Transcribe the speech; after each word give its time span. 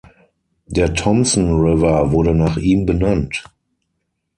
Der 0.65 0.95
Thompson 0.95 1.59
River 1.59 2.11
wurde 2.11 2.33
nach 2.33 2.57
ihm 2.57 2.87
benannt. 2.87 3.43